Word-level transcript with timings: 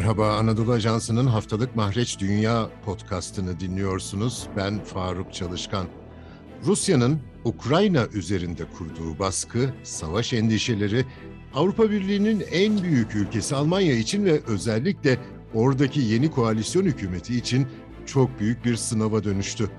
Merhaba 0.00 0.36
Anadolu 0.36 0.72
Ajansı'nın 0.72 1.26
haftalık 1.26 1.76
Mahreç 1.76 2.18
Dünya 2.18 2.68
podcastını 2.84 3.60
dinliyorsunuz. 3.60 4.46
Ben 4.56 4.84
Faruk 4.84 5.34
Çalışkan. 5.34 5.86
Rusya'nın 6.64 7.20
Ukrayna 7.44 8.06
üzerinde 8.06 8.64
kurduğu 8.78 9.18
baskı, 9.18 9.74
savaş 9.82 10.32
endişeleri 10.32 11.04
Avrupa 11.54 11.90
Birliği'nin 11.90 12.44
en 12.52 12.82
büyük 12.82 13.14
ülkesi 13.14 13.56
Almanya 13.56 13.94
için 13.94 14.24
ve 14.24 14.40
özellikle 14.46 15.18
oradaki 15.54 16.00
yeni 16.00 16.30
koalisyon 16.30 16.84
hükümeti 16.84 17.36
için 17.36 17.66
çok 18.06 18.40
büyük 18.40 18.64
bir 18.64 18.76
sınava 18.76 19.24
dönüştü. 19.24 19.70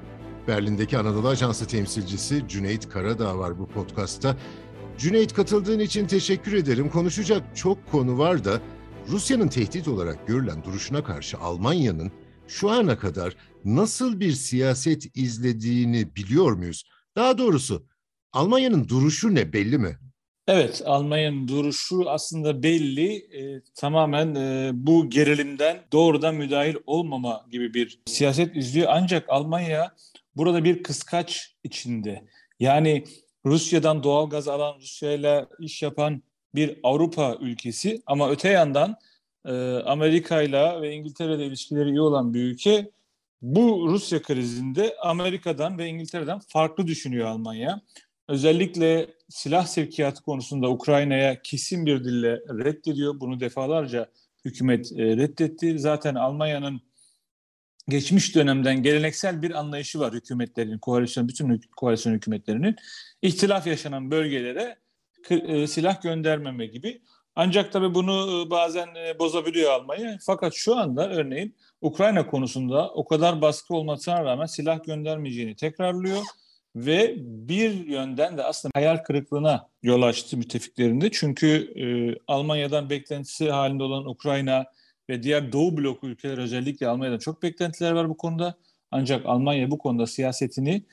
Berlin'deki 0.47 0.97
Anadolu 0.97 1.27
Ajansı 1.27 1.67
temsilcisi 1.67 2.43
Cüneyt 2.47 2.89
Karadağ 2.89 3.37
var 3.37 3.59
bu 3.59 3.67
podcastta. 3.67 4.37
Cüneyt 4.97 5.33
katıldığın 5.33 5.79
için 5.79 6.07
teşekkür 6.07 6.53
ederim. 6.53 6.89
Konuşacak 6.89 7.55
çok 7.55 7.91
konu 7.91 8.17
var 8.17 8.45
da 8.45 8.61
Rusya'nın 9.07 9.47
tehdit 9.47 9.87
olarak 9.87 10.27
görülen 10.27 10.63
duruşuna 10.63 11.03
karşı 11.03 11.37
Almanya'nın 11.37 12.11
şu 12.47 12.69
ana 12.69 12.97
kadar 12.97 13.35
nasıl 13.65 14.19
bir 14.19 14.31
siyaset 14.31 15.17
izlediğini 15.17 16.15
biliyor 16.15 16.51
muyuz? 16.51 16.83
Daha 17.15 17.37
doğrusu 17.37 17.85
Almanya'nın 18.33 18.87
duruşu 18.87 19.35
ne 19.35 19.53
belli 19.53 19.77
mi? 19.77 19.97
Evet, 20.47 20.81
Almanya'nın 20.85 21.47
duruşu 21.47 22.09
aslında 22.09 22.63
belli. 22.63 23.15
E, 23.15 23.61
tamamen 23.75 24.35
e, 24.35 24.71
bu 24.73 25.09
gerilimden 25.09 25.81
doğrudan 25.91 26.35
müdahil 26.35 26.75
olmama 26.85 27.45
gibi 27.51 27.73
bir 27.73 28.01
siyaset 28.05 28.55
izliyor. 28.55 28.87
Ancak 28.91 29.29
Almanya 29.29 29.95
burada 30.35 30.63
bir 30.63 30.83
kıskaç 30.83 31.55
içinde. 31.63 32.25
Yani 32.59 33.03
Rusya'dan 33.45 34.03
doğal 34.03 34.29
gaz 34.29 34.47
alan, 34.47 34.79
Rusya'yla 34.79 35.49
iş 35.59 35.81
yapan 35.81 36.23
bir 36.55 36.79
Avrupa 36.83 37.37
ülkesi 37.41 38.01
ama 38.05 38.29
öte 38.31 38.49
yandan 38.49 38.95
e, 39.45 39.51
Amerika 39.85 40.41
ile 40.41 40.81
ve 40.81 40.93
İngiltere 40.93 41.45
ilişkileri 41.45 41.89
iyi 41.89 42.01
olan 42.01 42.33
bir 42.33 42.43
ülke 42.43 42.91
bu 43.41 43.87
Rusya 43.89 44.21
krizinde 44.21 44.95
Amerika'dan 45.01 45.77
ve 45.77 45.87
İngiltere'den 45.87 46.39
farklı 46.39 46.87
düşünüyor 46.87 47.27
Almanya. 47.27 47.81
Özellikle 48.27 49.07
silah 49.29 49.65
sevkiyatı 49.65 50.23
konusunda 50.23 50.69
Ukrayna'ya 50.69 51.41
kesin 51.41 51.85
bir 51.85 52.03
dille 52.03 52.31
reddediyor. 52.35 53.19
Bunu 53.19 53.39
defalarca 53.39 54.09
hükümet 54.45 54.91
e, 54.91 55.17
reddetti. 55.17 55.79
Zaten 55.79 56.15
Almanya'nın 56.15 56.81
geçmiş 57.87 58.35
dönemden 58.35 58.83
geleneksel 58.83 59.41
bir 59.41 59.51
anlayışı 59.51 59.99
var 59.99 60.13
hükümetlerin, 60.13 60.77
koalisyon 60.77 61.27
bütün 61.27 61.61
koalisyon 61.77 62.13
hükümetlerinin 62.13 62.75
ihtilaf 63.21 63.67
yaşanan 63.67 64.11
bölgelere 64.11 64.77
silah 65.67 66.01
göndermeme 66.01 66.65
gibi. 66.65 67.01
Ancak 67.35 67.71
tabii 67.71 67.93
bunu 67.93 68.45
e, 68.47 68.49
bazen 68.49 68.87
e, 68.95 69.19
bozabiliyor 69.19 69.71
Almanya. 69.71 70.17
Fakat 70.25 70.53
şu 70.53 70.75
anda 70.75 71.09
örneğin 71.09 71.55
Ukrayna 71.81 72.27
konusunda 72.27 72.89
o 72.89 73.05
kadar 73.05 73.41
baskı 73.41 73.73
olmasına 73.73 74.25
rağmen 74.25 74.45
silah 74.45 74.83
göndermeyeceğini 74.83 75.55
tekrarlıyor 75.55 76.21
ve 76.75 77.15
bir 77.17 77.85
yönden 77.85 78.37
de 78.37 78.43
aslında 78.43 78.71
hayal 78.75 78.97
kırıklığına 78.97 79.67
yol 79.83 80.01
açtı 80.01 80.37
müttefiklerinde. 80.37 81.11
Çünkü 81.11 81.47
e, 81.75 81.85
Almanya'dan 82.27 82.89
beklentisi 82.89 83.51
halinde 83.51 83.83
olan 83.83 84.09
Ukrayna 84.09 84.65
ve 85.09 85.23
diğer 85.23 85.51
Doğu 85.51 85.77
bloku 85.77 86.07
ülkeler 86.07 86.37
özellikle 86.37 86.87
Almanya'dan 86.87 87.19
çok 87.19 87.43
beklentiler 87.43 87.91
var 87.91 88.09
bu 88.09 88.17
konuda. 88.17 88.55
Ancak 88.91 89.25
Almanya 89.25 89.71
bu 89.71 89.77
konuda 89.77 90.07
siyasetini 90.07 90.83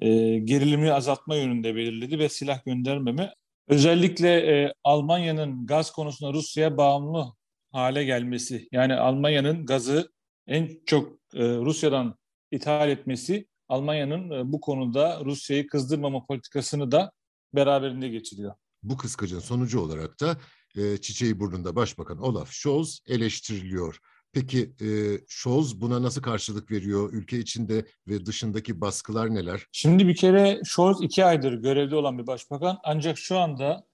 e, 0.00 0.38
gerilimi 0.38 0.92
azaltma 0.92 1.36
yönünde 1.36 1.74
belirledi 1.74 2.18
ve 2.18 2.28
silah 2.28 2.64
göndermeme 2.64 3.34
özellikle 3.68 4.28
e, 4.28 4.74
Almanya'nın 4.84 5.66
gaz 5.66 5.90
konusunda 5.92 6.32
Rusya'ya 6.32 6.76
bağımlı 6.76 7.32
hale 7.72 8.04
gelmesi 8.04 8.68
yani 8.72 8.94
Almanya'nın 8.94 9.66
gazı 9.66 10.12
en 10.46 10.70
çok 10.86 11.12
e, 11.34 11.42
Rusya'dan 11.42 12.14
ithal 12.50 12.88
etmesi 12.88 13.46
Almanya'nın 13.68 14.30
e, 14.30 14.52
bu 14.52 14.60
konuda 14.60 15.24
Rusya'yı 15.24 15.66
kızdırmama 15.66 16.26
politikasını 16.26 16.92
da 16.92 17.12
beraberinde 17.54 18.08
getiriyor. 18.08 18.54
Bu 18.82 18.96
kıskacın 18.96 19.38
sonucu 19.38 19.80
olarak 19.80 20.20
da 20.20 20.36
e, 20.76 20.96
çiçeği 20.96 21.40
burnunda 21.40 21.76
Başbakan 21.76 22.18
Olaf 22.18 22.50
Scholz 22.50 23.00
eleştiriliyor. 23.06 23.98
Peki 24.40 24.72
e, 24.80 24.88
Scholz 25.28 25.80
buna 25.80 26.02
nasıl 26.02 26.22
karşılık 26.22 26.70
veriyor? 26.70 27.12
Ülke 27.12 27.38
içinde 27.38 27.84
ve 28.08 28.26
dışındaki 28.26 28.80
baskılar 28.80 29.34
neler? 29.34 29.66
Şimdi 29.72 30.08
bir 30.08 30.16
kere 30.16 30.60
Scholz 30.64 31.02
iki 31.02 31.24
aydır 31.24 31.52
görevde 31.52 31.96
olan 31.96 32.18
bir 32.18 32.26
başbakan 32.26 32.78
ancak 32.84 33.18
şu 33.18 33.38
anda 33.38 33.86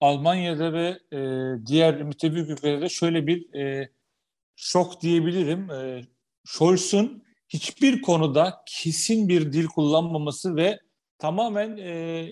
Almanya'da 0.00 0.72
ve 0.72 0.98
e, 1.12 1.20
diğer 1.66 2.02
müttefik 2.02 2.50
ülkelerde 2.50 2.88
şöyle 2.88 3.26
bir 3.26 3.54
e, 3.54 3.90
şok 4.56 5.00
diyebilirim. 5.00 5.70
E, 5.70 6.04
Scholz'un 6.44 7.22
hiçbir 7.48 8.02
konuda 8.02 8.62
kesin 8.66 9.28
bir 9.28 9.52
dil 9.52 9.66
kullanmaması 9.66 10.56
ve 10.56 10.80
tamamen 11.18 11.76
e, 11.76 12.28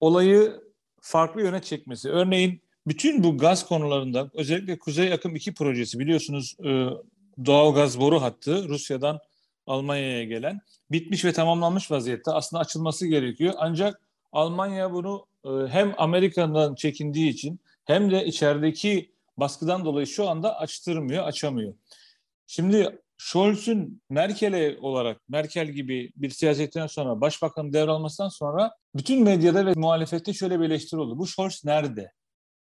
olayı 0.00 0.60
farklı 1.00 1.42
yöne 1.42 1.62
çekmesi. 1.62 2.08
Örneğin 2.08 2.61
bütün 2.86 3.24
bu 3.24 3.38
gaz 3.38 3.66
konularında 3.66 4.30
özellikle 4.34 4.78
Kuzey 4.78 5.12
Akım 5.12 5.36
2 5.36 5.54
projesi 5.54 5.98
biliyorsunuz 5.98 6.56
e, 6.64 6.86
doğal 7.46 7.74
gaz 7.74 8.00
boru 8.00 8.22
hattı 8.22 8.68
Rusya'dan 8.68 9.20
Almanya'ya 9.66 10.24
gelen 10.24 10.60
bitmiş 10.90 11.24
ve 11.24 11.32
tamamlanmış 11.32 11.90
vaziyette 11.90 12.30
aslında 12.30 12.60
açılması 12.60 13.06
gerekiyor. 13.06 13.54
Ancak 13.58 14.00
Almanya 14.32 14.92
bunu 14.92 15.26
e, 15.44 15.48
hem 15.68 15.94
Amerika'dan 15.98 16.74
çekindiği 16.74 17.30
için 17.30 17.60
hem 17.84 18.10
de 18.10 18.24
içerideki 18.24 19.12
baskıdan 19.36 19.84
dolayı 19.84 20.06
şu 20.06 20.28
anda 20.28 20.58
açtırmıyor, 20.58 21.24
açamıyor. 21.24 21.74
Şimdi 22.46 22.98
Scholz'un 23.18 24.00
Merkel'e 24.10 24.78
olarak 24.80 25.28
Merkel 25.28 25.68
gibi 25.68 26.12
bir 26.16 26.30
siyasetten 26.30 26.86
sonra 26.86 27.20
başbakan 27.20 27.72
devralmasından 27.72 28.28
sonra 28.28 28.70
bütün 28.94 29.22
medyada 29.22 29.66
ve 29.66 29.72
muhalefette 29.76 30.32
şöyle 30.32 30.60
bir 30.60 30.64
eleştiri 30.64 31.00
oldu. 31.00 31.18
Bu 31.18 31.26
Scholz 31.26 31.64
nerede? 31.64 32.12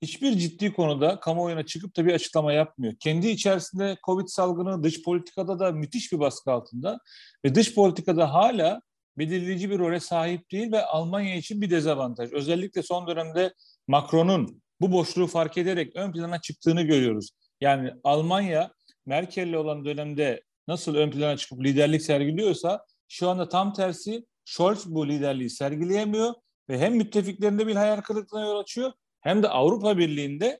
Hiçbir 0.05 0.37
ciddi 0.37 0.73
konuda 0.73 1.19
kamuoyuna 1.19 1.65
çıkıp 1.65 1.97
da 1.97 2.05
bir 2.05 2.13
açıklama 2.13 2.53
yapmıyor. 2.53 2.93
Kendi 2.99 3.27
içerisinde 3.27 3.97
Covid 4.05 4.27
salgını 4.27 4.83
dış 4.83 5.03
politikada 5.03 5.59
da 5.59 5.71
müthiş 5.71 6.11
bir 6.11 6.19
baskı 6.19 6.51
altında 6.51 6.99
ve 7.45 7.55
dış 7.55 7.75
politikada 7.75 8.33
hala 8.33 8.81
belirleyici 9.17 9.69
bir 9.69 9.79
role 9.79 9.99
sahip 9.99 10.51
değil 10.51 10.71
ve 10.71 10.85
Almanya 10.85 11.35
için 11.35 11.61
bir 11.61 11.69
dezavantaj. 11.69 12.33
Özellikle 12.33 12.83
son 12.83 13.07
dönemde 13.07 13.53
Macron'un 13.87 14.61
bu 14.81 14.91
boşluğu 14.91 15.27
fark 15.27 15.57
ederek 15.57 15.95
ön 15.95 16.11
plana 16.11 16.41
çıktığını 16.41 16.81
görüyoruz. 16.81 17.29
Yani 17.61 17.93
Almanya 18.03 18.71
Merkel'le 19.05 19.55
olan 19.55 19.85
dönemde 19.85 20.41
nasıl 20.67 20.95
ön 20.95 21.11
plana 21.11 21.37
çıkıp 21.37 21.63
liderlik 21.63 22.01
sergiliyorsa 22.01 22.85
şu 23.07 23.29
anda 23.29 23.49
tam 23.49 23.73
tersi 23.73 24.25
Scholz 24.45 24.85
bu 24.85 25.07
liderliği 25.07 25.49
sergileyemiyor 25.49 26.33
ve 26.69 26.79
hem 26.79 26.95
müttefiklerinde 26.95 27.67
bir 27.67 27.75
hayal 27.75 28.01
kırıklığına 28.01 28.45
yol 28.45 28.59
açıyor 28.59 28.91
hem 29.25 29.43
de 29.43 29.49
Avrupa 29.49 29.97
Birliği'nde 29.97 30.59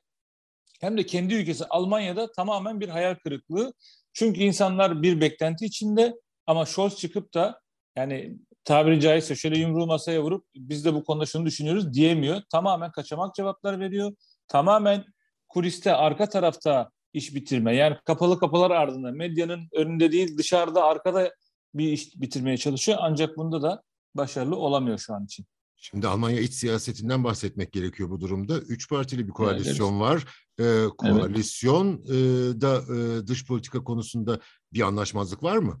hem 0.80 0.98
de 0.98 1.06
kendi 1.06 1.34
ülkesi 1.34 1.64
Almanya'da 1.64 2.32
tamamen 2.32 2.80
bir 2.80 2.88
hayal 2.88 3.14
kırıklığı. 3.14 3.72
Çünkü 4.12 4.40
insanlar 4.40 5.02
bir 5.02 5.20
beklenti 5.20 5.66
içinde 5.66 6.14
ama 6.46 6.66
Scholz 6.66 6.96
çıkıp 6.96 7.34
da 7.34 7.60
yani 7.96 8.38
tabiri 8.64 9.00
caizse 9.00 9.36
şöyle 9.36 9.58
yumruğu 9.58 9.86
masaya 9.86 10.22
vurup 10.22 10.46
biz 10.54 10.84
de 10.84 10.94
bu 10.94 11.04
konuda 11.04 11.26
şunu 11.26 11.46
düşünüyoruz 11.46 11.94
diyemiyor. 11.94 12.42
Tamamen 12.50 12.92
kaçamak 12.92 13.34
cevaplar 13.34 13.80
veriyor. 13.80 14.12
Tamamen 14.48 15.04
kuliste 15.48 15.94
arka 15.94 16.28
tarafta 16.28 16.90
iş 17.12 17.34
bitirme 17.34 17.74
yani 17.74 17.96
kapalı 18.04 18.38
kapılar 18.38 18.70
ardında 18.70 19.12
medyanın 19.12 19.68
önünde 19.72 20.12
değil 20.12 20.38
dışarıda 20.38 20.84
arkada 20.84 21.34
bir 21.74 21.92
iş 21.92 22.20
bitirmeye 22.20 22.56
çalışıyor. 22.56 22.98
Ancak 23.00 23.36
bunda 23.36 23.62
da 23.62 23.82
başarılı 24.14 24.56
olamıyor 24.56 24.98
şu 24.98 25.14
an 25.14 25.24
için. 25.24 25.46
Şimdi 25.76 26.08
Almanya 26.08 26.40
iç 26.40 26.52
siyasetinden 26.52 27.24
bahsetmek 27.24 27.72
gerekiyor 27.72 28.10
bu 28.10 28.20
durumda. 28.20 28.58
Üç 28.58 28.88
partili 28.88 29.26
bir 29.26 29.32
koalisyon 29.32 29.92
evet. 29.92 30.00
var. 30.00 30.24
Ee, 30.60 30.84
koalisyon 30.98 32.04
evet. 32.08 32.60
da 32.60 32.82
e, 32.94 33.26
dış 33.26 33.46
politika 33.46 33.84
konusunda 33.84 34.40
bir 34.72 34.80
anlaşmazlık 34.80 35.42
var 35.42 35.56
mı? 35.56 35.80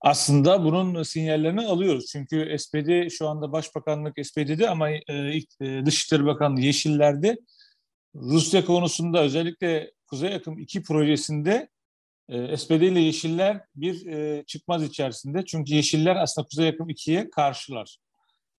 Aslında 0.00 0.64
bunun 0.64 1.02
sinyallerini 1.02 1.66
alıyoruz. 1.66 2.06
Çünkü 2.12 2.56
SPD 2.58 3.08
şu 3.10 3.28
anda 3.28 3.52
başbakanlık 3.52 4.26
SPD'de 4.26 4.70
ama 4.70 4.90
e, 4.90 5.02
e, 5.60 5.86
Dışişleri 5.86 6.24
Bakanlığı 6.24 6.60
Yeşiller'de 6.60 7.38
Rusya 8.14 8.64
konusunda 8.64 9.22
özellikle 9.22 9.92
Kuzey 10.06 10.34
Akım 10.34 10.58
2 10.58 10.82
projesinde 10.82 11.68
e, 12.28 12.56
SPD 12.56 12.70
ile 12.70 13.00
Yeşiller 13.00 13.60
bir 13.76 14.06
e, 14.06 14.44
çıkmaz 14.46 14.82
içerisinde. 14.82 15.44
Çünkü 15.44 15.74
Yeşiller 15.74 16.16
aslında 16.16 16.48
Kuzey 16.48 16.68
Akım 16.68 16.88
2'ye 16.88 17.30
karşılar 17.30 17.98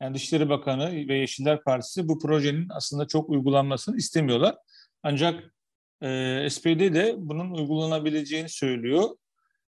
yani 0.01 0.15
Dışişleri 0.15 0.49
Bakanı 0.49 0.91
ve 1.07 1.17
Yeşiller 1.17 1.63
Partisi 1.63 2.07
bu 2.07 2.19
projenin 2.19 2.67
aslında 2.69 3.07
çok 3.07 3.29
uygulanmasını 3.29 3.97
istemiyorlar. 3.97 4.55
Ancak 5.03 5.53
e, 6.01 6.47
SPD 6.49 6.93
de 6.93 7.15
bunun 7.17 7.51
uygulanabileceğini 7.51 8.49
söylüyor. 8.49 9.09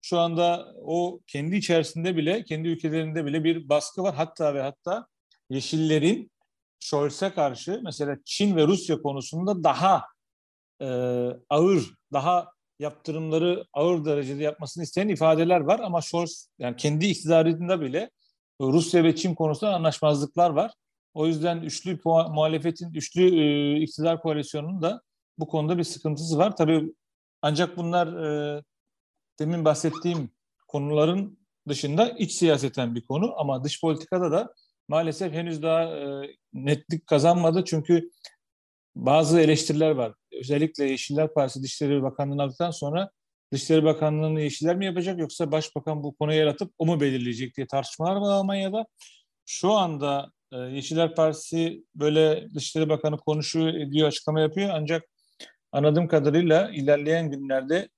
Şu 0.01 0.19
anda 0.19 0.75
o 0.83 1.21
kendi 1.27 1.57
içerisinde 1.57 2.17
bile, 2.17 2.45
kendi 2.45 2.69
ülkelerinde 2.69 3.27
bile 3.27 3.45
bir 3.45 3.69
baskı 3.69 4.03
var. 4.03 4.15
Hatta 4.15 4.55
ve 4.55 4.63
hatta 4.63 5.07
Yeşillerin 5.51 6.33
Scholz'e 6.81 7.31
karşı 7.31 7.81
mesela 7.85 8.17
Çin 8.25 8.57
ve 8.57 8.67
Rusya 8.67 9.03
konusunda 9.03 9.65
daha 9.65 10.05
e, 10.81 10.87
ağır, 11.49 11.95
daha 12.13 12.53
yaptırımları 12.79 13.65
ağır 13.73 14.05
derecede 14.05 14.43
yapmasını 14.43 14.85
isteyen 14.85 15.09
ifadeler 15.09 15.61
var 15.61 15.81
ama 15.81 16.01
Scholz 16.01 16.49
yani 16.59 16.77
kendi 16.77 17.07
iktidarında 17.07 17.81
bile 17.81 18.11
Rusya 18.61 19.05
ve 19.05 19.17
Çin 19.17 19.35
konusunda 19.35 19.75
anlaşmazlıklar 19.75 20.51
var. 20.51 20.73
O 21.15 21.27
yüzden 21.27 21.63
üçlü 21.63 21.99
muhalefetin, 22.05 22.95
üçlü 22.95 23.41
e, 23.41 23.77
iktidar 23.81 24.23
koalisyonunun 24.23 24.83
da 24.83 25.03
bu 25.39 25.49
konuda 25.49 25.79
bir 25.79 25.85
sıkıntısı 25.85 26.39
var. 26.39 26.57
Tabii 26.57 26.95
ancak 27.43 27.77
bunlar 27.77 28.07
e, 28.07 28.63
demin 29.39 29.65
bahsettiğim 29.65 30.31
konuların 30.69 31.39
dışında 31.69 32.09
iç 32.09 32.33
siyaseten 32.33 32.95
bir 32.95 33.07
konu 33.07 33.35
ama 33.41 33.65
dış 33.65 33.81
politikada 33.81 34.33
da 34.33 34.55
maalesef 34.89 35.33
henüz 35.33 35.63
daha 35.63 35.83
e, 35.83 36.31
netlik 36.53 37.07
kazanmadı. 37.07 37.65
Çünkü 37.65 38.11
bazı 38.97 39.41
eleştiriler 39.41 39.91
var. 39.91 40.15
Özellikle 40.33 40.85
Yeşiller 40.85 41.35
Partisi 41.35 41.63
Dışişleri 41.63 42.03
Bakanlığı'nı 42.03 42.43
aldıktan 42.43 42.71
sonra 42.71 43.11
Dışişleri 43.53 43.85
Bakanlığı'nı 43.85 44.41
Yeşiller 44.41 44.77
mi 44.77 44.87
yapacak 44.87 45.19
yoksa 45.19 45.53
Başbakan 45.53 46.03
bu 46.03 46.15
konuyu 46.15 46.39
yaratıp 46.39 46.73
o 46.79 46.87
mu 46.87 47.01
belirleyecek 47.01 47.57
diye 47.57 47.67
tartışmalar 47.67 48.17
var 48.17 48.33
Almanya'da. 48.33 48.87
Şu 49.47 49.73
anda 49.73 50.31
e, 50.53 50.57
Yeşiller 50.57 51.15
Partisi 51.15 51.85
böyle 51.95 52.49
Dışişleri 52.55 52.89
Bakanı 52.89 53.17
konuşuyor, 53.17 53.75
ediyor, 53.75 54.09
açıklama 54.09 54.41
yapıyor 54.41 54.71
ancak 54.73 55.05
anladığım 55.73 56.09
kadarıyla 56.09 56.71
ilerleyen 56.71 57.31
günlerde 57.31 57.89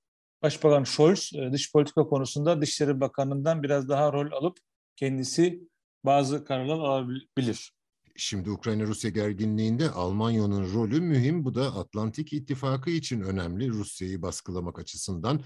Başbakan 0.41 0.83
Scholz 0.83 1.31
e, 1.35 1.51
dış 1.51 1.71
politika 1.71 2.07
konusunda 2.07 2.61
Dışişleri 2.61 2.99
Bakanı'ndan 2.99 3.63
biraz 3.63 3.89
daha 3.89 4.13
rol 4.13 4.31
alıp 4.31 4.57
kendisi 4.95 5.69
bazı 6.05 6.45
kararlar 6.45 6.79
alabilir. 6.79 7.74
Şimdi 8.17 8.51
Ukrayna-Rusya 8.51 9.09
gerginliğinde 9.09 9.89
Almanya'nın 9.89 10.73
rolü 10.73 11.01
mühim. 11.01 11.45
Bu 11.45 11.55
da 11.55 11.75
Atlantik 11.75 12.33
İttifakı 12.33 12.89
için 12.89 13.21
önemli 13.21 13.69
Rusya'yı 13.69 14.21
baskılamak 14.21 14.79
açısından. 14.79 15.41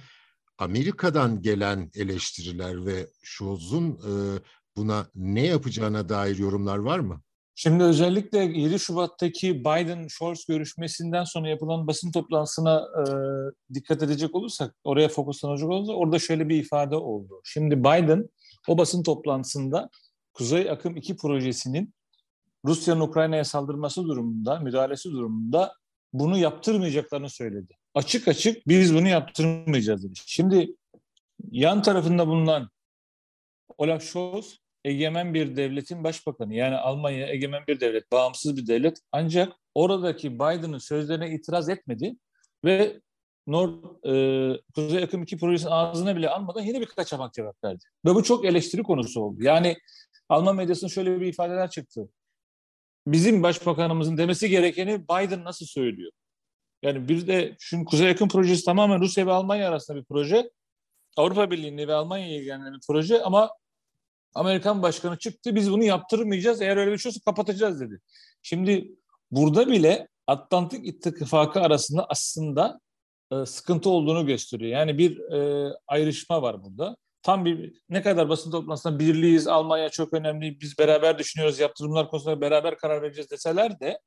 Amerika'dan 0.57 1.41
gelen 1.41 1.91
eleştiriler 1.95 2.85
ve 2.85 3.07
Scholz'un 3.23 3.91
e, 3.91 4.11
buna 4.77 5.07
ne 5.15 5.45
yapacağına 5.45 6.09
dair 6.09 6.37
yorumlar 6.37 6.77
var 6.77 6.99
mı? 6.99 7.21
Şimdi 7.55 7.83
özellikle 7.83 8.39
7 8.39 8.79
Şubat'taki 8.79 9.63
Biden-Scholz 9.65 10.45
görüşmesinden 10.47 11.23
sonra 11.23 11.49
yapılan 11.49 11.87
basın 11.87 12.11
toplantısına 12.11 12.79
e, 12.79 13.03
dikkat 13.73 14.03
edecek 14.03 14.35
olursak, 14.35 14.75
oraya 14.83 15.09
fokuslanacak 15.09 15.69
olursak 15.69 15.95
orada 15.97 16.19
şöyle 16.19 16.49
bir 16.49 16.63
ifade 16.63 16.95
oldu. 16.95 17.41
Şimdi 17.43 17.79
Biden 17.79 18.29
o 18.67 18.77
basın 18.77 19.03
toplantısında 19.03 19.89
Kuzey 20.33 20.69
Akım 20.69 20.97
2 20.97 21.17
projesinin 21.17 21.93
Rusya'nın 22.65 22.99
Ukrayna'ya 22.99 23.45
saldırması 23.45 24.03
durumunda, 24.03 24.59
müdahalesi 24.59 25.11
durumunda 25.11 25.73
bunu 26.13 26.37
yaptırmayacaklarını 26.37 27.29
söyledi. 27.29 27.73
Açık 27.93 28.27
açık 28.27 28.67
biz 28.67 28.95
bunu 28.95 29.07
yaptırmayacağız 29.07 30.03
dedi. 30.03 30.19
Şimdi 30.25 30.75
yan 31.51 31.81
tarafında 31.81 32.27
bulunan 32.27 32.69
Olaf 33.77 34.03
Scholz 34.03 34.59
egemen 34.83 35.33
bir 35.33 35.55
devletin 35.55 36.03
başbakanı. 36.03 36.55
Yani 36.55 36.75
Almanya 36.75 37.27
egemen 37.27 37.63
bir 37.67 37.79
devlet, 37.79 38.11
bağımsız 38.11 38.57
bir 38.57 38.67
devlet. 38.67 38.97
Ancak 39.11 39.53
oradaki 39.75 40.35
Biden'ın 40.35 40.77
sözlerine 40.77 41.29
itiraz 41.35 41.69
etmedi 41.69 42.15
ve 42.65 42.99
Nord, 43.47 43.73
e, 44.05 44.61
Kuzey 44.75 45.03
Akım 45.03 45.23
2 45.23 45.37
projesinin 45.37 45.71
ağzına 45.71 46.15
bile 46.15 46.29
almadan 46.29 46.61
yine 46.61 46.81
bir 46.81 46.85
kaçamak 46.85 47.33
cevap 47.33 47.63
verdi. 47.63 47.83
Ve 48.05 48.15
bu 48.15 48.23
çok 48.23 48.45
eleştiri 48.45 48.83
konusu 48.83 49.21
oldu. 49.21 49.43
Yani 49.43 49.77
Alman 50.29 50.55
medyasında 50.55 50.89
şöyle 50.89 51.21
bir 51.21 51.25
ifadeler 51.25 51.69
çıktı. 51.69 52.09
Bizim 53.11 53.43
başbakanımızın 53.43 54.17
demesi 54.17 54.49
gerekeni 54.49 55.03
Biden 55.03 55.43
nasıl 55.43 55.65
söylüyor? 55.65 56.11
Yani 56.81 57.09
bir 57.09 57.27
de 57.27 57.55
şu 57.59 57.85
Kuzey 57.85 58.07
Yakın 58.07 58.27
projesi 58.27 58.65
tamamen 58.65 58.99
Rusya 59.01 59.27
ve 59.27 59.31
Almanya 59.31 59.69
arasında 59.69 59.97
bir 59.97 60.03
proje. 60.03 60.51
Avrupa 61.17 61.51
Birliği'ni 61.51 61.87
ve 61.87 61.93
Almanya'yı 61.93 62.39
ilgilenen 62.39 62.73
bir 62.73 62.79
proje 62.87 63.23
ama 63.23 63.49
Amerikan 64.33 64.81
başkanı 64.81 65.17
çıktı 65.17 65.55
biz 65.55 65.71
bunu 65.71 65.83
yaptırmayacağız 65.83 66.61
eğer 66.61 66.77
öyle 66.77 66.91
bir 66.91 66.97
şey 66.97 67.09
olsa 67.09 67.19
kapatacağız 67.25 67.81
dedi. 67.81 67.99
Şimdi 68.41 68.91
burada 69.31 69.67
bile 69.67 70.07
Atlantik 70.27 70.87
İttifakı 70.87 71.61
arasında 71.61 72.05
aslında 72.09 72.79
e, 73.31 73.45
sıkıntı 73.45 73.89
olduğunu 73.89 74.25
gösteriyor. 74.25 74.71
Yani 74.71 74.97
bir 74.97 75.19
e, 75.19 75.69
ayrışma 75.87 76.41
var 76.41 76.63
burada. 76.63 76.97
Tam 77.23 77.45
bir 77.45 77.81
ne 77.89 78.01
kadar 78.01 78.29
basın 78.29 78.51
toplantısında 78.51 78.99
birliğiz, 78.99 79.47
Almanya 79.47 79.89
çok 79.89 80.13
önemli, 80.13 80.61
biz 80.61 80.79
beraber 80.79 81.19
düşünüyoruz, 81.19 81.59
yaptırımlar 81.59 82.09
konusunda 82.09 82.41
beraber 82.41 82.77
karar 82.77 83.01
vereceğiz 83.01 83.31
deseler 83.31 83.79
de 83.79 83.99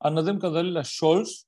anladığım 0.00 0.40
kadarıyla 0.40 0.84
Scholz 0.84 1.46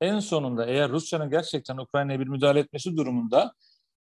en 0.00 0.18
sonunda 0.18 0.66
eğer 0.66 0.90
Rusya'nın 0.90 1.30
gerçekten 1.30 1.76
Ukrayna'ya 1.76 2.20
bir 2.20 2.28
müdahale 2.28 2.60
etmesi 2.60 2.96
durumunda 2.96 3.52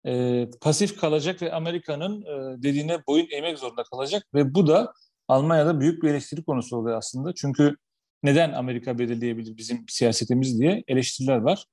e, 0.07 0.45
pasif 0.61 1.01
kalacak 1.01 1.43
ve 1.43 1.53
Amerika'nın 1.53 2.23
e, 2.23 2.63
dediğine 2.63 3.07
boyun 3.07 3.29
eğmek 3.31 3.59
zorunda 3.59 3.83
kalacak 3.83 4.27
ve 4.35 4.55
bu 4.55 4.67
da 4.67 4.93
Almanya'da 5.29 5.81
büyük 5.81 6.03
bir 6.03 6.09
eleştiri 6.11 6.45
konusu 6.45 6.77
oluyor 6.77 6.99
aslında. 6.99 7.35
Çünkü 7.35 7.77
neden 8.23 8.53
Amerika 8.53 8.99
belirleyebilir 8.99 9.57
bizim 9.57 9.85
siyasetimiz 9.89 10.61
diye 10.61 10.85
eleştiriler 10.89 11.37
var. 11.37 11.65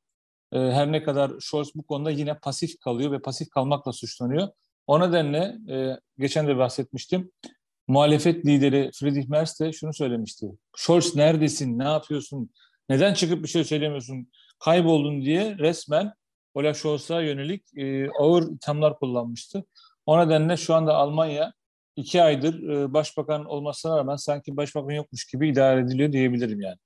E, 0.51 0.59
her 0.59 0.91
ne 0.91 1.03
kadar 1.03 1.31
Scholz 1.39 1.71
bu 1.75 1.83
konuda 1.83 2.11
yine 2.11 2.39
pasif 2.39 2.79
kalıyor 2.79 3.11
ve 3.11 3.21
pasif 3.21 3.49
kalmakla 3.49 3.93
suçlanıyor. 3.93 4.47
O 4.87 4.99
nedenle 4.99 5.55
e, 5.69 5.99
geçen 6.17 6.47
de 6.47 6.57
bahsetmiştim. 6.57 7.31
Muhalefet 7.87 8.45
lideri 8.45 8.91
Friedrich 8.93 9.29
Merz 9.29 9.59
de 9.59 9.71
şunu 9.71 9.93
söylemişti. 9.93 10.51
Scholz 10.75 11.15
neredesin, 11.15 11.79
ne 11.79 11.83
yapıyorsun, 11.83 12.49
neden 12.89 13.13
çıkıp 13.13 13.43
bir 13.43 13.47
şey 13.47 13.63
söylemiyorsun, 13.63 14.27
kayboldun 14.59 15.21
diye 15.21 15.57
resmen 15.57 16.13
Olaf 16.53 16.77
Scholz'a 16.77 17.21
yönelik 17.21 17.77
e, 17.77 18.09
ağır 18.19 18.51
ithamlar 18.51 18.99
kullanmıştı. 18.99 19.65
O 20.05 20.25
nedenle 20.25 20.57
şu 20.57 20.73
anda 20.73 20.95
Almanya 20.95 21.53
iki 21.95 22.23
aydır 22.23 22.69
e, 22.69 22.93
başbakan 22.93 23.45
olmasına 23.45 23.97
rağmen 23.97 24.15
sanki 24.15 24.57
başbakan 24.57 24.91
yokmuş 24.91 25.25
gibi 25.25 25.49
idare 25.49 25.81
ediliyor 25.81 26.11
diyebilirim 26.11 26.61
yani. 26.61 26.77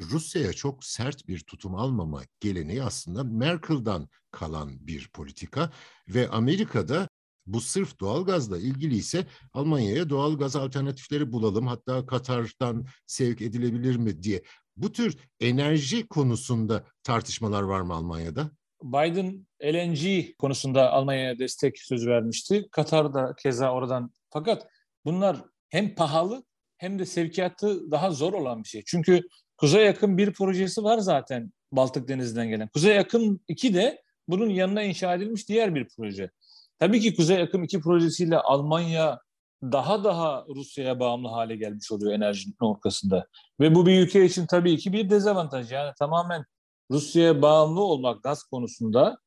Rusya'ya 0.00 0.52
çok 0.52 0.84
sert 0.84 1.28
bir 1.28 1.40
tutum 1.40 1.74
almama 1.74 2.22
geleneği 2.40 2.82
aslında 2.82 3.24
Merkel'dan 3.24 4.08
kalan 4.30 4.86
bir 4.86 5.08
politika 5.08 5.70
ve 6.08 6.28
Amerika'da 6.28 7.08
bu 7.46 7.60
sırf 7.60 8.00
doğalgazla 8.00 8.58
ilgili 8.58 8.96
ise 8.96 9.26
Almanya'ya 9.52 10.10
doğalgaz 10.10 10.56
alternatifleri 10.56 11.32
bulalım 11.32 11.66
hatta 11.66 12.06
Katar'dan 12.06 12.86
sevk 13.06 13.42
edilebilir 13.42 13.96
mi 13.96 14.22
diye. 14.22 14.42
Bu 14.76 14.92
tür 14.92 15.16
enerji 15.40 16.06
konusunda 16.06 16.84
tartışmalar 17.02 17.62
var 17.62 17.80
mı 17.80 17.94
Almanya'da? 17.94 18.50
Biden 18.82 19.46
LNG 19.64 20.36
konusunda 20.38 20.92
Almanya'ya 20.92 21.38
destek 21.38 21.78
sözü 21.78 22.10
vermişti. 22.10 22.68
Katar 22.70 23.14
da 23.14 23.34
keza 23.38 23.72
oradan. 23.72 24.10
Fakat 24.30 24.68
bunlar 25.04 25.36
hem 25.68 25.94
pahalı 25.94 26.44
hem 26.76 26.98
de 26.98 27.06
sevkiyatı 27.06 27.90
daha 27.90 28.10
zor 28.10 28.32
olan 28.32 28.64
bir 28.64 28.68
şey. 28.68 28.82
Çünkü 28.86 29.22
Kuzey 29.56 29.86
Yakın 29.86 30.18
bir 30.18 30.32
projesi 30.32 30.84
var 30.84 30.98
zaten 30.98 31.52
Baltık 31.72 32.08
Denizi'nden 32.08 32.48
gelen. 32.48 32.68
Kuzey 32.68 32.96
Yakın 32.96 33.40
2 33.48 33.74
de 33.74 34.02
bunun 34.28 34.48
yanına 34.48 34.82
inşa 34.82 35.14
edilmiş 35.14 35.48
diğer 35.48 35.74
bir 35.74 35.88
proje. 35.96 36.30
Tabii 36.78 37.00
ki 37.00 37.16
Kuzey 37.16 37.38
Yakın 37.38 37.62
2 37.62 37.80
projesiyle 37.80 38.38
Almanya 38.38 39.20
daha 39.62 40.04
daha 40.04 40.44
Rusya'ya 40.48 41.00
bağımlı 41.00 41.28
hale 41.28 41.56
gelmiş 41.56 41.92
oluyor 41.92 42.12
enerjinin 42.12 42.56
ortasında. 42.60 43.26
Ve 43.60 43.74
bu 43.74 43.86
bir 43.86 44.00
ülke 44.00 44.24
için 44.24 44.46
tabii 44.46 44.78
ki 44.78 44.92
bir 44.92 45.10
dezavantaj. 45.10 45.72
Yani 45.72 45.92
tamamen 45.98 46.44
Rusya'ya 46.90 47.42
bağımlı 47.42 47.80
olmak 47.80 48.22
gaz 48.22 48.42
konusunda, 48.42 49.18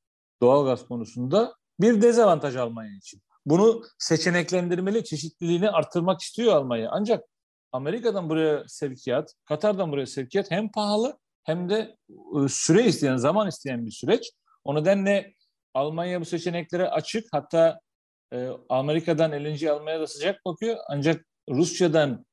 doğal 0.41 0.65
gaz 0.65 0.87
konusunda 0.87 1.53
bir 1.79 2.01
dezavantaj 2.01 2.55
Almanya 2.55 2.97
için. 2.97 3.21
Bunu 3.45 3.83
seçeneklendirmeli, 3.99 5.03
çeşitliliğini 5.03 5.69
arttırmak 5.69 6.21
istiyor 6.21 6.55
Almanya. 6.55 6.89
Ancak 6.91 7.23
Amerika'dan 7.75 8.29
buraya 8.29 8.63
sevkiyat, 8.67 9.33
Katar'dan 9.45 9.91
buraya 9.91 10.05
sevkiyat 10.05 10.51
hem 10.51 10.71
pahalı 10.71 11.19
hem 11.43 11.69
de 11.69 11.97
ıı, 12.35 12.49
süre 12.49 12.83
isteyen, 12.83 13.15
zaman 13.15 13.47
isteyen 13.47 13.85
bir 13.85 13.91
süreç. 13.91 14.31
O 14.63 14.75
nedenle 14.75 15.33
Almanya 15.75 16.21
bu 16.21 16.25
seçeneklere 16.25 16.89
açık. 16.89 17.27
Hatta 17.31 17.79
e, 18.33 18.49
Amerika'dan 18.69 19.31
LNG 19.31 19.63
almaya 19.63 19.99
da 19.99 20.07
sıcak 20.07 20.45
bakıyor. 20.45 20.77
Ancak 20.89 21.25
Rusya'dan 21.49 22.25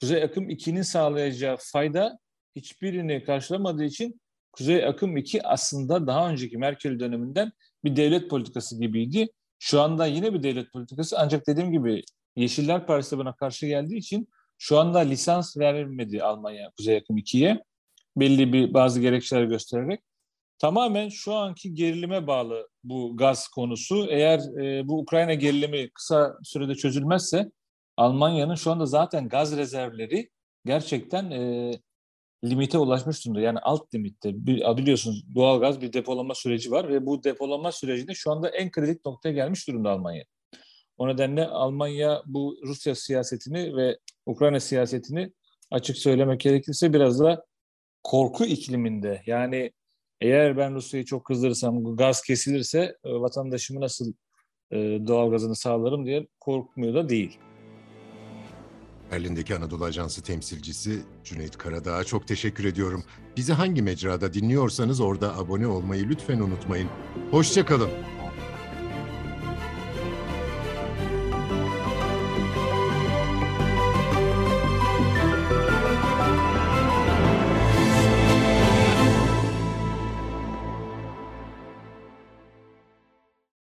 Kuzey 0.00 0.22
Akım 0.22 0.50
2'nin 0.50 0.82
sağlayacağı 0.82 1.56
fayda 1.60 2.18
hiçbirini 2.56 3.24
karşılamadığı 3.24 3.84
için 3.84 4.20
Kuzey 4.52 4.86
Akım 4.86 5.16
2 5.16 5.42
aslında 5.42 6.06
daha 6.06 6.30
önceki 6.30 6.58
Merkel 6.58 6.98
döneminden 7.00 7.52
bir 7.84 7.96
devlet 7.96 8.30
politikası 8.30 8.80
gibiydi. 8.80 9.26
Şu 9.58 9.80
anda 9.80 10.06
yine 10.06 10.34
bir 10.34 10.42
devlet 10.42 10.72
politikası 10.72 11.18
ancak 11.18 11.46
dediğim 11.46 11.72
gibi 11.72 12.02
Yeşiller 12.36 12.86
Partisi 12.86 13.18
buna 13.18 13.34
karşı 13.36 13.66
geldiği 13.66 13.96
için 13.96 14.28
şu 14.58 14.78
anda 14.78 14.98
lisans 14.98 15.56
verilmedi 15.56 16.22
Almanya 16.22 16.70
Kuzey 16.76 16.96
Akım 16.96 17.18
2'ye 17.18 17.64
belli 18.16 18.52
bir 18.52 18.74
bazı 18.74 19.00
gerekçeler 19.00 19.44
göstererek. 19.44 20.00
Tamamen 20.58 21.08
şu 21.08 21.34
anki 21.34 21.74
gerilime 21.74 22.26
bağlı 22.26 22.68
bu 22.84 23.16
gaz 23.16 23.48
konusu. 23.48 24.06
Eğer 24.10 24.38
e, 24.38 24.88
bu 24.88 24.98
Ukrayna 24.98 25.34
gerilimi 25.34 25.90
kısa 25.90 26.38
sürede 26.42 26.74
çözülmezse 26.74 27.50
Almanya'nın 27.96 28.54
şu 28.54 28.72
anda 28.72 28.86
zaten 28.86 29.28
gaz 29.28 29.56
rezervleri 29.56 30.30
gerçekten 30.64 31.30
e, 31.30 31.72
limite 32.44 32.78
ulaşmış 32.78 33.24
durumda. 33.24 33.40
Yani 33.40 33.58
alt 33.58 33.94
limitte. 33.94 34.46
Biliyorsunuz 34.76 35.34
doğalgaz 35.34 35.80
bir 35.80 35.92
depolama 35.92 36.34
süreci 36.34 36.70
var 36.70 36.88
ve 36.88 37.06
bu 37.06 37.24
depolama 37.24 37.72
sürecinde 37.72 38.14
şu 38.14 38.32
anda 38.32 38.48
en 38.48 38.70
kritik 38.70 39.06
noktaya 39.06 39.32
gelmiş 39.32 39.68
durumda 39.68 39.90
Almanya. 39.90 40.24
O 40.98 41.08
nedenle 41.08 41.46
Almanya 41.46 42.22
bu 42.26 42.56
Rusya 42.62 42.94
siyasetini 42.94 43.76
ve 43.76 43.98
Ukrayna 44.26 44.60
siyasetini 44.60 45.32
açık 45.70 45.96
söylemek 45.96 46.40
gerekirse 46.40 46.92
biraz 46.92 47.20
da 47.20 47.44
korku 48.02 48.44
ikliminde. 48.44 49.22
Yani 49.26 49.72
eğer 50.20 50.56
ben 50.56 50.74
Rusya'yı 50.74 51.04
çok 51.04 51.24
kızdırırsam, 51.24 51.96
gaz 51.96 52.22
kesilirse 52.22 52.96
e, 53.04 53.10
vatandaşımı 53.12 53.80
nasıl 53.80 54.12
e, 54.70 54.76
doğal 55.06 55.30
gazını 55.30 55.56
sağlarım 55.56 56.06
diye 56.06 56.26
korkmuyor 56.40 56.94
da 56.94 57.08
değil. 57.08 57.38
Berlin'deki 59.12 59.56
Anadolu 59.56 59.84
Ajansı 59.84 60.22
temsilcisi 60.22 61.02
Cüneyt 61.24 61.58
Karadağ'a 61.58 62.04
çok 62.04 62.28
teşekkür 62.28 62.64
ediyorum. 62.64 63.04
Bizi 63.36 63.52
hangi 63.52 63.82
mecrada 63.82 64.34
dinliyorsanız 64.34 65.00
orada 65.00 65.36
abone 65.36 65.66
olmayı 65.66 66.08
lütfen 66.08 66.40
unutmayın. 66.40 66.88
Hoşçakalın. 67.30 67.90